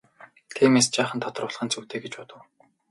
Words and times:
Тиймээс 0.55 0.87
жаахан 0.95 1.19
тодруулах 1.23 1.63
нь 1.63 1.71
зүйтэй 1.73 1.99
гэж 2.03 2.13
бодов. 2.19 2.41